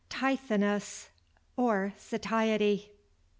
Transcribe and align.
—TYTHONUS, 0.09 1.11
OR 1.57 1.93
SATIETY. 1.95 2.89